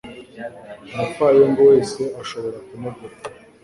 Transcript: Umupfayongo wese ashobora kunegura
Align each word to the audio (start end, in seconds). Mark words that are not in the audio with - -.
Umupfayongo 0.93 1.61
wese 1.69 2.01
ashobora 2.21 2.57
kunegura 2.67 3.15